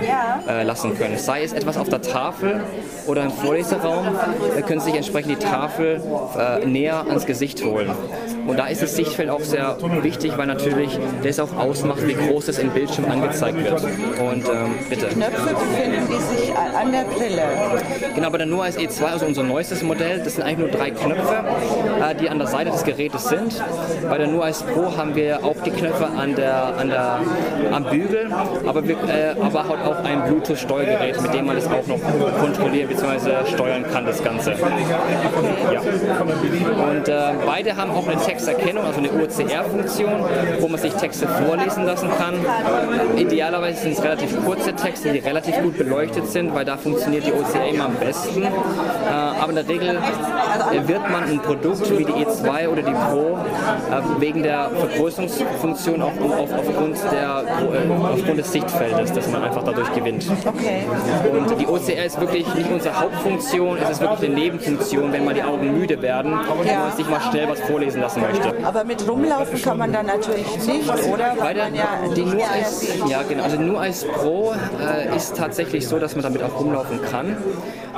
äh, 0.48 0.62
lassen 0.62 0.96
können. 0.96 1.18
Sei 1.18 1.42
es 1.42 1.52
etwas 1.52 1.76
auf 1.76 1.88
der 1.88 2.02
Tafel 2.02 2.60
oder 3.06 3.24
im 3.24 3.30
Vorleseraum, 3.30 4.06
äh, 4.56 4.62
können 4.62 4.80
Sie 4.80 4.86
sich 4.86 4.96
entsprechend 4.96 5.32
die 5.32 5.44
Tafel 5.44 6.02
äh, 6.38 6.66
näher 6.66 7.04
ans 7.08 7.26
Gesicht 7.26 7.64
holen. 7.64 7.90
Und 8.46 8.58
da 8.58 8.66
ist 8.66 8.82
das 8.82 8.94
Sichtfeld 8.94 9.30
auch 9.30 9.40
sehr 9.40 9.76
wichtig, 10.02 10.36
weil 10.36 10.46
natürlich 10.46 10.98
das 11.22 11.40
auch 11.40 11.56
ausmacht, 11.56 12.06
wie 12.06 12.14
groß 12.14 12.48
es 12.48 12.58
im 12.58 12.70
Bildschirm 12.70 13.10
angezeigt 13.10 13.62
wird. 13.62 13.82
Und 13.82 14.48
ähm, 14.48 14.74
bitte. 14.88 15.06
Knöpfe 15.06 15.54
befinden 15.54 16.08
die 16.08 16.36
sich 16.36 16.55
an 16.76 16.92
der 16.92 17.04
Brille. 17.04 17.42
Genau, 18.14 18.30
bei 18.30 18.38
der 18.38 18.46
NUAS 18.46 18.78
E2, 18.78 19.04
also 19.04 19.26
unser 19.26 19.42
neuestes 19.42 19.82
Modell, 19.82 20.20
das 20.22 20.34
sind 20.34 20.44
eigentlich 20.44 20.58
nur 20.58 20.68
drei 20.68 20.90
Knöpfe, 20.90 21.44
äh, 22.02 22.14
die 22.14 22.28
an 22.28 22.38
der 22.38 22.46
Seite 22.46 22.70
des 22.70 22.84
Gerätes 22.84 23.24
sind. 23.24 23.62
Bei 24.08 24.18
der 24.18 24.26
NUAS 24.26 24.62
Pro 24.62 24.96
haben 24.96 25.14
wir 25.14 25.44
auch 25.44 25.56
die 25.64 25.70
Knöpfe 25.70 26.06
an 26.06 26.34
der, 26.34 26.76
an 26.76 26.88
der, 26.88 27.20
am 27.72 27.84
Bügel, 27.84 28.30
aber, 28.66 28.86
wir, 28.86 28.96
äh, 29.08 29.34
aber 29.40 29.68
halt 29.68 29.82
auch 29.84 30.04
ein 30.04 30.24
Bluetooth-Steuergerät, 30.24 31.20
mit 31.20 31.34
dem 31.34 31.46
man 31.46 31.56
das 31.56 31.66
auch 31.66 31.86
noch 31.86 32.00
kontrollieren 32.40 32.88
bzw. 32.88 33.46
steuern 33.52 33.84
kann, 33.92 34.04
das 34.06 34.22
Ganze. 34.22 34.52
Ja. 35.72 35.80
Und 35.80 37.08
äh, 37.08 37.32
beide 37.46 37.76
haben 37.76 37.90
auch 37.90 38.06
eine 38.06 38.20
Texterkennung, 38.20 38.84
also 38.84 38.98
eine 38.98 39.10
OCR-Funktion, 39.10 40.24
wo 40.60 40.68
man 40.68 40.80
sich 40.80 40.92
Texte 40.94 41.26
vorlesen 41.26 41.84
lassen 41.86 42.08
kann. 42.18 42.34
Idealerweise 43.16 43.82
sind 43.82 43.92
es 43.92 44.02
relativ 44.02 44.44
kurze 44.44 44.74
Texte, 44.74 45.12
die 45.12 45.18
relativ 45.18 45.56
gut 45.62 45.78
beleuchtet 45.78 46.26
sind, 46.28 46.54
weil 46.54 46.65
da 46.66 46.76
funktioniert 46.76 47.26
die 47.26 47.32
OCR 47.32 47.68
immer 47.72 47.86
am 47.86 47.94
besten. 47.94 48.42
Äh, 48.42 48.48
aber 49.08 49.50
in 49.50 49.54
der 49.56 49.68
Regel 49.68 49.98
wird 50.86 51.10
man 51.10 51.24
ein 51.24 51.40
Produkt 51.40 51.90
wie 51.98 52.04
die 52.04 52.12
E2 52.12 52.68
oder 52.68 52.82
die 52.82 52.92
Pro 52.92 53.38
äh, 53.38 54.20
wegen 54.20 54.42
der 54.42 54.70
Vergrößerungsfunktion 54.70 56.02
auch 56.02 56.08
auf, 56.08 56.52
aufgrund, 56.52 56.96
der, 57.12 57.44
äh, 57.46 58.12
aufgrund 58.12 58.38
des 58.38 58.52
Sichtfeldes, 58.52 59.12
das 59.12 59.28
man 59.30 59.44
einfach 59.44 59.62
dadurch 59.64 59.92
gewinnt. 59.94 60.26
Okay. 60.44 60.84
Und 61.30 61.60
die 61.60 61.66
OCR 61.66 62.04
ist 62.04 62.20
wirklich 62.20 62.52
nicht 62.54 62.70
unsere 62.70 62.98
Hauptfunktion, 63.00 63.78
es 63.78 63.90
ist 63.90 64.00
wirklich 64.00 64.30
eine 64.30 64.40
Nebenfunktion, 64.40 65.12
wenn 65.12 65.24
mal 65.24 65.34
die 65.34 65.42
Augen 65.42 65.78
müde 65.78 66.00
werden 66.02 66.32
und 66.32 66.66
ja. 66.66 66.80
man 66.80 66.96
sich 66.96 67.08
mal 67.08 67.20
schnell 67.20 67.48
was 67.48 67.60
vorlesen 67.60 68.00
lassen 68.00 68.20
möchte. 68.22 68.52
Aber 68.64 68.84
mit 68.84 69.08
rumlaufen 69.08 69.62
kann 69.62 69.78
man 69.78 69.92
dann 69.92 70.06
natürlich 70.06 70.46
nicht, 70.66 70.88
oder? 70.88 71.34
Weil 71.38 71.54
der, 71.54 71.68
ja 71.68 71.86
die 72.14 72.24
nur 72.24 72.48
als, 72.48 72.86
ja 73.08 73.22
genau, 73.22 73.44
also 73.44 73.56
nur 73.60 73.80
als 73.80 74.04
Pro 74.04 74.54
äh, 74.80 75.14
ist 75.16 75.36
tatsächlich 75.36 75.86
so, 75.86 75.98
dass 75.98 76.14
man 76.14 76.22
damit 76.22 76.42
auch 76.42 76.55
rumlaufen 76.58 77.02
kann. 77.02 77.36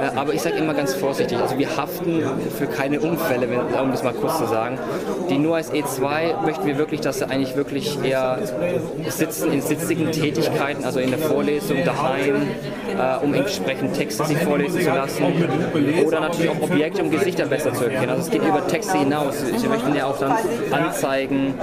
Äh, 0.00 0.16
aber 0.16 0.34
ich 0.34 0.42
sage 0.42 0.56
immer 0.56 0.74
ganz 0.74 0.94
vorsichtig, 0.94 1.38
also 1.38 1.58
wir 1.58 1.76
haften 1.76 2.22
für 2.56 2.66
keine 2.66 3.00
Unfälle, 3.00 3.46
um 3.82 3.90
das 3.90 4.02
mal 4.02 4.14
kurz 4.14 4.38
zu 4.38 4.46
sagen. 4.46 4.78
Die 5.28 5.38
nur 5.38 5.56
als 5.56 5.72
E2 5.72 6.42
möchten 6.44 6.66
wir 6.66 6.78
wirklich, 6.78 7.00
dass 7.00 7.18
sie 7.18 7.28
eigentlich 7.28 7.56
wirklich 7.56 7.98
eher 8.02 8.38
sitzen 9.08 9.52
in 9.52 9.60
sitzigen 9.60 10.12
Tätigkeiten, 10.12 10.84
also 10.84 11.00
in 11.00 11.10
der 11.10 11.18
Vorlesung, 11.18 11.84
daheim, 11.84 12.48
äh, 12.98 13.24
um 13.24 13.34
entsprechend 13.34 13.94
Texte 13.94 14.24
sich 14.24 14.38
vorlesen 14.38 14.80
zu 14.80 14.90
lassen 14.90 15.24
oder 16.04 16.20
natürlich 16.20 16.50
auch 16.50 16.62
Objekte, 16.62 17.02
um 17.02 17.10
Gesichter 17.10 17.46
besser 17.46 17.72
zu 17.74 17.84
erkennen. 17.84 18.10
Also 18.10 18.22
es 18.22 18.30
geht 18.30 18.42
über 18.42 18.66
Texte 18.66 18.98
hinaus. 18.98 19.36
Sie 19.56 19.68
möchten 19.68 19.94
ja 19.94 20.06
auch 20.06 20.18
dann 20.18 20.32
Anzeigen, 20.70 21.54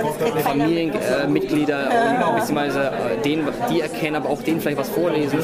Familienmitglieder, 0.43 1.89
äh, 1.89 2.39
beziehungsweise 2.39 2.91
äh, 2.91 3.21
denen, 3.23 3.47
die 3.69 3.81
erkennen, 3.81 4.17
aber 4.17 4.29
auch 4.29 4.41
denen 4.41 4.59
vielleicht 4.59 4.77
was 4.77 4.89
vorlesen. 4.89 5.39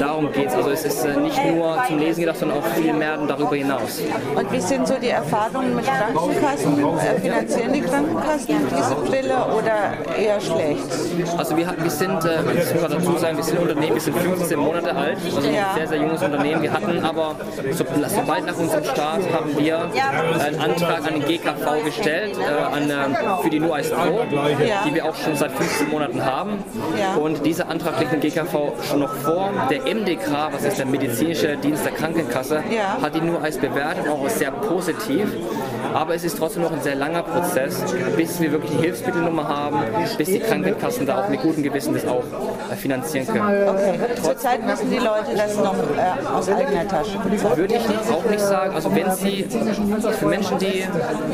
Darum 0.00 0.32
geht 0.32 0.48
es. 0.48 0.54
Also 0.54 0.70
es 0.70 0.84
ist 0.84 1.04
äh, 1.04 1.16
nicht 1.16 1.38
nur 1.44 1.82
zum 1.86 1.98
Lesen 1.98 2.20
gedacht, 2.20 2.35
sondern 2.38 2.58
auch 2.58 2.66
viel 2.66 2.92
mehr 2.92 3.16
darüber 3.26 3.56
hinaus. 3.56 4.00
Und 4.34 4.52
wie 4.52 4.60
sind 4.60 4.86
so 4.86 4.94
die 5.00 5.08
Erfahrungen 5.08 5.74
mit 5.74 5.84
Krankenkassen? 5.84 6.98
Äh, 6.98 7.20
finanzieren 7.20 7.72
die 7.72 7.80
Krankenkassen 7.80 8.56
diese 8.70 8.94
Brille 8.94 9.36
oder 9.56 10.16
eher 10.16 10.40
schlecht? 10.40 10.84
Also 11.36 11.56
wir, 11.56 11.74
wir 11.78 11.90
sind, 11.90 12.24
äh, 12.24 12.40
ich 12.40 12.80
muss 12.80 12.90
dazu 12.90 13.16
sagen, 13.18 13.36
wir 13.36 13.44
sind 13.44 13.58
Unternehmen, 13.58 13.94
wir 13.94 14.00
sind 14.00 14.16
15 14.18 14.58
Monate 14.58 14.94
alt, 14.94 15.18
also 15.24 15.48
ja. 15.48 15.70
ein 15.70 15.76
sehr, 15.76 15.88
sehr 15.88 15.98
junges 15.98 16.22
Unternehmen. 16.22 16.62
Wir 16.62 16.72
hatten 16.72 17.04
aber, 17.04 17.36
so, 17.72 17.84
sobald 18.08 18.46
nach 18.46 18.56
unserem 18.56 18.84
Start 18.84 19.22
haben 19.32 19.58
wir 19.58 19.90
einen 20.44 20.60
Antrag 20.60 21.06
an 21.06 21.20
den 21.20 21.24
GKV 21.24 21.84
gestellt, 21.84 22.36
äh, 22.38 22.74
an, 22.74 22.90
äh, 22.90 23.42
für 23.42 23.50
die 23.50 23.60
NUICE 23.60 23.90
Pro, 23.90 24.20
ja. 24.64 24.82
die 24.86 24.94
wir 24.94 25.04
auch 25.04 25.14
schon 25.14 25.36
seit 25.36 25.52
15 25.52 25.90
Monaten 25.90 26.24
haben. 26.24 26.64
Ja. 26.98 27.14
Und 27.14 27.44
dieser 27.44 27.68
Antrag 27.68 27.98
liegt 28.00 28.12
dem 28.12 28.20
GKV 28.20 28.72
schon 28.88 29.00
noch 29.00 29.14
vor. 29.16 29.50
Der 29.70 29.82
MDK, 29.82 30.52
was 30.52 30.64
ist 30.64 30.78
der 30.78 30.86
medizinische 30.86 31.56
Dienst 31.56 31.84
der 31.84 31.92
Krankenkasse, 31.92 32.25
hat 33.02 33.14
die 33.14 33.20
NUICE 33.20 33.58
bewertet, 33.58 34.08
auch 34.08 34.28
sehr 34.28 34.50
positiv. 34.50 35.28
Aber 35.94 36.14
es 36.14 36.24
ist 36.24 36.38
trotzdem 36.38 36.62
noch 36.62 36.72
ein 36.72 36.82
sehr 36.82 36.94
langer 36.94 37.22
Prozess, 37.22 37.82
bis 38.16 38.40
wir 38.40 38.52
wirklich 38.52 38.72
die 38.72 38.82
Hilfsmittelnummer 38.82 39.48
haben, 39.48 39.78
bis 40.18 40.28
die 40.28 40.40
Krankenkassen 40.40 41.06
da 41.06 41.22
auch 41.22 41.28
mit 41.28 41.40
gutem 41.42 41.62
Gewissen 41.62 41.94
das 41.94 42.06
auch 42.06 42.24
äh, 42.70 42.76
finanzieren 42.76 43.26
können. 43.26 43.68
Okay. 43.68 43.98
Zurzeit 44.22 44.64
müssen 44.66 44.90
die 44.90 44.98
Leute 44.98 45.34
das 45.36 45.56
noch 45.56 45.74
äh, 45.74 46.34
aus 46.34 46.48
eigener 46.48 46.86
Tasche 46.88 47.18
bezahlen? 47.18 47.56
Würde 47.56 47.74
ich 47.74 48.12
auch 48.12 48.24
nicht 48.30 48.40
sagen. 48.40 48.74
Also 48.74 48.94
wenn 48.94 49.10
Sie 49.12 49.46
für 50.18 50.26
Menschen, 50.26 50.58
die 50.58 50.84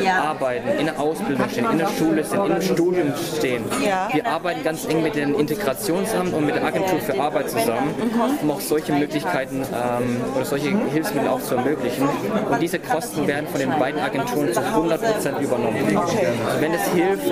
arbeiten, 0.08 0.68
in 0.78 0.86
der 0.86 1.00
Ausbildung 1.00 1.48
stehen, 1.48 1.70
in 1.70 1.78
der 1.78 1.88
Schule 1.88 2.24
sind, 2.24 2.46
im 2.46 2.62
Studium 2.62 3.12
stehen, 3.36 3.64
wir 4.12 4.26
arbeiten 4.26 4.62
ganz 4.62 4.86
eng 4.86 5.02
mit 5.02 5.14
dem 5.14 5.38
Integrationsamt 5.38 6.32
und 6.32 6.46
mit 6.46 6.54
der 6.54 6.64
Agentur 6.64 7.00
für 7.00 7.20
Arbeit 7.20 7.50
zusammen, 7.50 7.94
um 8.40 8.50
auch 8.50 8.60
solche 8.60 8.92
Möglichkeiten 8.92 9.62
ähm, 9.62 10.20
oder 10.34 10.44
solche 10.44 10.68
Hilfsmittel 10.90 11.28
auch 11.28 11.40
zu 11.40 11.56
ermöglichen. 11.56 12.08
Und 12.50 12.60
diese 12.60 12.78
Kosten 12.78 13.26
werden 13.26 13.46
von 13.48 13.60
den 13.60 13.70
beiden 13.78 14.00
Agenturen 14.00 14.31
zu 14.32 14.60
100% 14.60 15.40
übernommen. 15.40 15.96
Okay. 15.96 16.26
Wenn 16.60 16.74
es 16.74 16.86
hilft, 16.92 17.24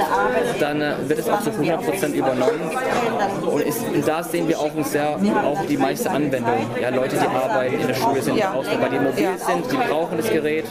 dann 0.60 0.80
äh, 0.80 0.94
wird 1.06 1.20
es 1.20 1.28
auch 1.28 1.40
zu 1.40 1.50
100% 1.50 2.12
übernommen. 2.12 2.60
Und, 3.46 3.62
ist, 3.62 3.86
und 3.86 4.06
da 4.06 4.22
sehen 4.22 4.48
wir 4.48 4.58
auch, 4.58 4.70
sehr, 4.84 5.18
auch 5.44 5.64
die 5.66 5.76
meiste 5.76 6.10
Anwendung. 6.10 6.66
Ja, 6.80 6.90
Leute, 6.90 7.16
die 7.16 7.26
arbeiten 7.26 7.80
in 7.80 7.86
der 7.86 7.94
Schule, 7.94 8.22
sind 8.22 8.36
ja. 8.36 8.54
weil 8.54 8.90
die 8.90 8.98
mobil 8.98 9.28
sind, 9.38 9.72
die 9.72 9.76
brauchen 9.76 10.16
das 10.16 10.30
Gerät 10.30 10.64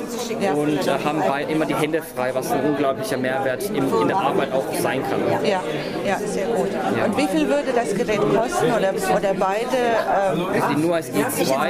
und 0.55 0.88
äh, 0.88 0.91
haben 1.03 1.21
immer 1.50 1.65
die 1.65 1.75
Hände 1.75 2.01
frei, 2.01 2.33
was 2.33 2.51
ein 2.51 2.65
unglaublicher 2.65 3.17
Mehrwert 3.17 3.63
in, 3.69 3.75
in 3.75 4.07
der 4.07 4.17
Arbeit 4.17 4.51
auch 4.51 4.65
sein 4.81 5.01
kann. 5.09 5.21
Ja, 5.43 5.62
ja 6.05 6.19
sehr 6.25 6.48
gut. 6.48 6.69
Und 7.05 7.17
wie 7.17 7.27
viel 7.27 7.48
würde 7.48 7.71
das 7.74 7.95
Gerät 7.95 8.19
kosten 8.19 8.71
oder, 8.71 8.93
oder 9.17 9.33
beide? 9.33 9.75
Ähm, 9.75 10.45
also 10.53 10.67
die 10.75 10.81
NUAS 10.81 11.12
i2 11.12 11.69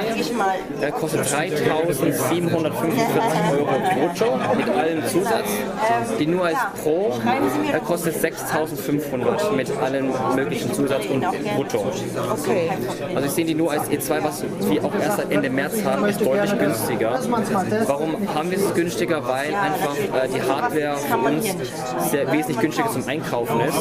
der 0.82 0.92
kostet 0.92 1.22
3.745 1.22 3.51
Euro 3.51 3.68
brutto 4.10 4.56
mit 4.56 4.70
allem 4.70 5.06
Zusatz. 5.08 5.50
Die 6.20 6.28
NUAS 6.28 6.58
Pro 6.84 7.13
der 7.72 7.80
kostet 7.80 8.16
6.500 8.16 9.51
mit 9.56 9.72
allen 9.82 10.12
möglichen 10.36 10.74
Zusatz 10.74 11.06
und 11.06 11.25
brutto. 11.56 11.86
Also 13.16 13.28
ich 13.28 13.32
sehe 13.32 13.46
die 13.46 13.56
NUAS 13.56 13.89
E2, 13.89 14.24
was 14.24 14.44
wir 14.70 14.84
auch 14.84 14.94
erst 14.96 15.18
seit 15.18 15.32
Ende 15.32 15.50
März 15.50 15.84
haben, 15.84 16.06
ist 16.06 16.22
deutlich 16.22 16.58
günstiger. 16.58 17.20
Warum 17.88 18.16
haben 18.34 18.51
wir 18.51 18.58
es 18.58 18.74
günstiger? 18.74 19.28
Weil 19.28 19.54
einfach 19.54 19.96
äh, 19.96 20.28
die 20.28 20.42
Hardware 20.42 20.98
für 20.98 21.18
uns 21.18 21.46
sehr 22.12 22.32
wesentlich 22.32 22.60
günstiger 22.60 22.89
zum 22.89 23.08
Einkaufen 23.08 23.60
ist. 23.62 23.78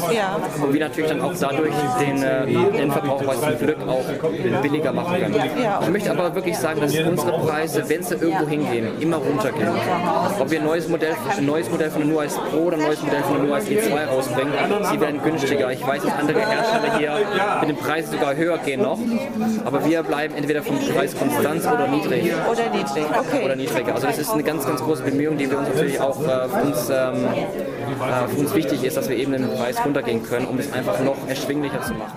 Und 0.63 0.73
wir 0.73 0.81
natürlich 0.81 1.11
dann 1.11 1.21
auch 1.21 1.33
dadurch 1.39 1.75
den 2.01 2.23
äh, 2.23 2.79
Endverbraucher 2.79 3.41
zum 3.41 3.59
Glück 3.59 3.79
auch 3.89 4.63
billiger 4.63 4.93
machen 4.93 5.21
können. 5.21 5.37
Ich 5.83 5.89
möchte 5.89 6.11
aber 6.11 6.35
wirklich 6.35 6.57
sagen, 6.57 6.81
dass 6.81 6.97
unsere 6.99 7.39
Preise, 7.39 7.89
wenn 7.89 8.03
sie 8.03 8.15
irgendwo 8.15 8.47
hingehen, 8.47 9.01
immer 9.01 9.17
runtergehen. 9.17 9.69
Ob 10.39 10.51
wir 10.51 10.61
ein 10.61 10.65
neues 10.65 10.89
Modell, 10.89 11.15
ein 11.37 11.47
neues 11.47 11.71
Modell 11.71 11.91
von 11.91 12.03
der 12.03 12.11
NUAS 12.11 12.35
Pro 12.35 12.59
oder 12.59 12.77
ein 12.77 12.83
neues 12.83 13.03
Modell 13.03 13.23
von 13.23 13.35
der 13.35 13.45
NUAS 13.45 13.65
E2 13.65 14.05
rausbringen, 14.07 14.53
sie 14.91 15.01
werden 15.01 15.23
günstiger. 15.23 15.73
Ich 15.73 15.87
weiß, 15.87 16.03
dass 16.03 16.13
andere 16.13 16.41
Hersteller 16.41 16.99
hier 16.99 17.13
mit 17.61 17.71
den 17.71 17.77
Preisen 17.77 18.13
sogar 18.13 18.37
höher 18.37 18.59
gehen 18.59 18.83
noch, 18.83 18.99
aber 19.65 19.85
wir 19.85 20.03
bleiben 20.03 20.35
entweder 20.35 20.63
vom 20.63 20.79
Preis 20.79 21.17
konstant 21.17 21.63
oder 21.67 21.89
niedrig. 21.89 22.33
Oder 22.51 22.71
niedrig, 22.71 23.05
okay. 23.19 23.45
Oder 23.45 23.57
niedriger. 23.57 23.95
Also 23.95 24.07
das 24.07 24.19
ist 24.19 24.31
eine 24.31 24.43
ganz, 24.43 24.67
ganz 24.67 24.83
große 24.83 25.03
Bemühung, 25.03 25.37
die 25.39 25.51
wir 25.51 25.59
uns 25.59 25.69
natürlich 25.69 26.01
auch 26.01 26.21
äh, 26.21 26.49
für, 26.49 26.63
uns, 26.63 26.91
ähm, 26.91 27.27
äh, 27.27 28.29
für 28.29 28.41
uns 28.41 28.55
wichtig 28.55 28.85
ist, 28.85 28.97
dass 28.97 29.09
wir 29.09 29.17
eben 29.17 29.33
den 29.33 29.49
Preis 29.55 29.77
runtergehen 29.85 30.23
können, 30.23 30.47
um 30.47 30.59
es 30.59 30.73
einfach 30.73 31.01
noch 31.01 31.17
erschwinglicher 31.29 31.81
zu 31.83 31.95
machen. 31.95 32.17